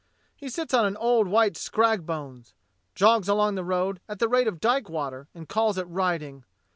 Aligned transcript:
He 0.35 0.49
sits 0.49 0.73
on 0.73 0.87
an 0.87 0.97
old 0.97 1.27
white 1.27 1.55
scrag 1.55 2.07
bones, 2.07 2.55
jogs 2.95 3.27
along 3.29 3.53
the 3.53 3.63
road 3.63 3.99
at 4.09 4.17
the 4.17 4.27
rate 4.27 4.47
of 4.47 4.59
dyke 4.59 4.89
water, 4.89 5.27
and 5.35 5.47
calls 5.47 5.77
it 5.77 5.83
riding. 5.85 6.43